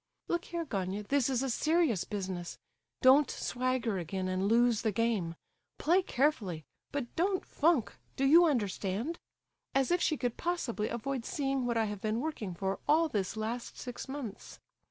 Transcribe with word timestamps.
Look 0.27 0.45
here, 0.45 0.65
Gania, 0.65 1.03
this 1.03 1.29
is 1.29 1.43
a 1.43 1.49
serious 1.51 2.05
business. 2.05 2.57
Don't 3.03 3.29
swagger 3.29 3.99
again 3.99 4.27
and 4.27 4.47
lose 4.47 4.81
the 4.81 4.91
game—play 4.91 6.01
carefully, 6.01 6.63
but 6.91 7.15
don't 7.15 7.45
funk, 7.45 7.93
do 8.15 8.25
you 8.25 8.45
understand? 8.45 9.19
As 9.75 9.91
if 9.91 10.01
she 10.01 10.17
could 10.17 10.37
possibly 10.37 10.87
avoid 10.89 11.23
seeing 11.23 11.67
what 11.67 11.77
I 11.77 11.85
have 11.85 12.01
been 12.01 12.19
working 12.19 12.55
for 12.55 12.79
all 12.87 13.09
this 13.09 13.37
last 13.37 13.77
six 13.77 14.09
months! 14.09 14.57